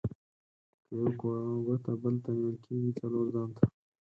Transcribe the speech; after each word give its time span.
که 1.19 1.27
یوه 1.31 1.57
ګوته 1.65 1.91
بل 2.01 2.15
ته 2.23 2.29
نيول 2.37 2.57
کېږي؛ 2.63 2.91
:څلور 2.99 3.25
ځان 3.33 3.49
ته. 3.55 3.63